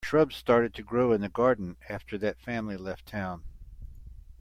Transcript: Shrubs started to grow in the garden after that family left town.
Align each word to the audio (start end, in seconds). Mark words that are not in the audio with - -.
Shrubs 0.03 0.35
started 0.35 0.73
to 0.73 0.81
grow 0.81 1.11
in 1.11 1.21
the 1.21 1.29
garden 1.29 1.77
after 1.87 2.17
that 2.17 2.41
family 2.41 2.75
left 2.75 3.05
town. 3.05 3.43